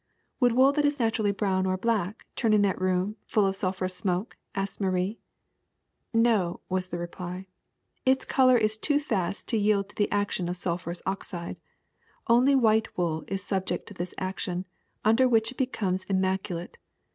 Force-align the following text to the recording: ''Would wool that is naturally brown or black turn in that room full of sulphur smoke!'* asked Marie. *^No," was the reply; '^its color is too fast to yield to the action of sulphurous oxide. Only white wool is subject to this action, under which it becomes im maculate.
''Would 0.39 0.53
wool 0.53 0.71
that 0.71 0.83
is 0.83 0.97
naturally 0.97 1.31
brown 1.31 1.67
or 1.67 1.77
black 1.77 2.25
turn 2.35 2.53
in 2.53 2.63
that 2.63 2.81
room 2.81 3.17
full 3.27 3.45
of 3.45 3.55
sulphur 3.55 3.87
smoke!'* 3.87 4.35
asked 4.55 4.81
Marie. 4.81 5.19
*^No," 6.11 6.59
was 6.67 6.87
the 6.87 6.97
reply; 6.97 7.45
'^its 8.03 8.27
color 8.27 8.57
is 8.57 8.79
too 8.79 8.99
fast 8.99 9.47
to 9.49 9.57
yield 9.57 9.89
to 9.89 9.95
the 9.95 10.11
action 10.11 10.49
of 10.49 10.57
sulphurous 10.57 11.03
oxide. 11.05 11.57
Only 12.27 12.55
white 12.55 12.97
wool 12.97 13.23
is 13.27 13.43
subject 13.43 13.85
to 13.89 13.93
this 13.93 14.15
action, 14.17 14.65
under 15.05 15.27
which 15.29 15.51
it 15.51 15.57
becomes 15.59 16.07
im 16.09 16.19
maculate. 16.19 16.77